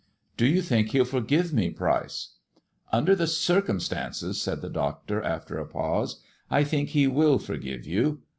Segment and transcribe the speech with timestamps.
[0.35, 2.33] "Do you think he'll forgive me, Pryce
[2.89, 7.85] 1" "Under the circumstances," said the doctor, after a pause, I think he will forgive
[7.85, 8.23] you.